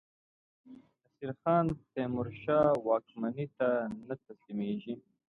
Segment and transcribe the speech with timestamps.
[1.03, 3.67] نصیرخان تیمورشاه واکمنۍ ته
[4.07, 4.93] نه تسلیمېدی.